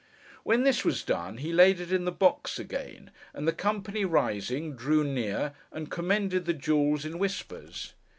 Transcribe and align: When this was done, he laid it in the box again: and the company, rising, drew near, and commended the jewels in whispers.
When 0.43 0.63
this 0.63 0.83
was 0.83 1.03
done, 1.03 1.37
he 1.37 1.53
laid 1.53 1.79
it 1.79 1.91
in 1.91 2.05
the 2.05 2.11
box 2.11 2.57
again: 2.57 3.11
and 3.35 3.47
the 3.47 3.53
company, 3.53 4.03
rising, 4.03 4.75
drew 4.75 5.03
near, 5.03 5.53
and 5.71 5.91
commended 5.91 6.45
the 6.45 6.55
jewels 6.55 7.05
in 7.05 7.19
whispers. 7.19 7.93